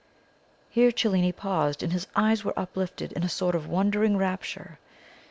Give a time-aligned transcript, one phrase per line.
[0.71, 4.79] Here Cellini paused, and his eyes were uplifted in a sort of wondering rapture.